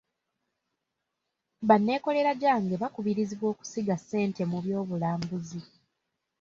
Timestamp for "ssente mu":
4.01-4.57